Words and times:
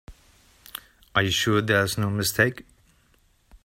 Are 1.13 1.21
you 1.21 1.29
sure 1.29 1.61
there's 1.61 1.95
no 1.95 2.09
mistake? 2.09 2.65